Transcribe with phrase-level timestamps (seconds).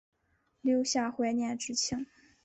[0.61, 2.07] 留下怀念之情